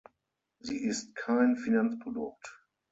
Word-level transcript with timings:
Sie 0.61 0.79
ist 0.83 1.13
kein 1.13 1.57
Finanzprodukt. 1.57 2.59